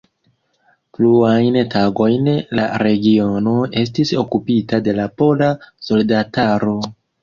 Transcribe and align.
Pluajn 0.97 1.59
tagojn 1.75 2.31
la 2.61 2.67
regiono 2.85 3.55
estis 3.85 4.17
okupita 4.25 4.85
de 4.91 5.01
la 5.03 5.11
pola 5.23 5.55
soldataro. 5.93 6.79